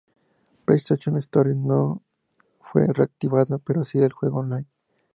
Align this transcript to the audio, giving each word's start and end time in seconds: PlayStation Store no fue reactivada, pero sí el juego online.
PlayStation 0.65 1.15
Store 1.21 1.53
no 1.53 2.01
fue 2.59 2.87
reactivada, 2.87 3.59
pero 3.59 3.85
sí 3.85 3.99
el 3.99 4.11
juego 4.13 4.39
online. 4.39 4.65